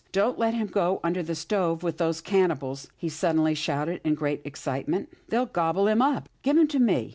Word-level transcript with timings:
Don't 0.11 0.39
let 0.39 0.55
him 0.55 0.65
go 0.65 0.99
under 1.03 1.21
the 1.21 1.35
stove 1.35 1.83
with 1.83 1.99
those 1.99 2.21
cannibals," 2.21 2.87
he 2.97 3.07
suddenly 3.07 3.53
shouted 3.53 4.01
in 4.03 4.15
great 4.15 4.41
excitement." 4.43 5.09
They'll 5.29 5.45
gobble 5.45 5.87
him 5.87 6.01
up. 6.01 6.27
Give 6.41 6.57
him 6.57 6.67
to 6.69 6.79
me." 6.79 7.09